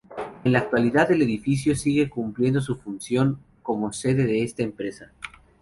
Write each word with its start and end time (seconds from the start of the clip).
En 0.43 0.51
la 0.53 0.57
actualidad, 0.57 1.11
el 1.11 1.21
edificio 1.21 1.75
sigue 1.75 2.09
cumpliendo 2.09 2.59
su 2.59 2.75
función 2.75 3.37
como 3.61 3.93
sede 3.93 4.25
de 4.25 4.41
esta 4.41 4.63
empresa. 4.63 5.11